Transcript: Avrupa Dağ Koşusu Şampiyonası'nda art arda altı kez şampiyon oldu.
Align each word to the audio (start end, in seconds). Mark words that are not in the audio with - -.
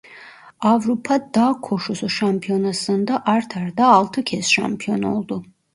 Avrupa 0.61 1.29
Dağ 1.35 1.61
Koşusu 1.61 2.09
Şampiyonası'nda 2.09 3.23
art 3.25 3.57
arda 3.57 3.87
altı 3.87 4.23
kez 4.23 4.45
şampiyon 4.51 5.01
oldu. 5.03 5.43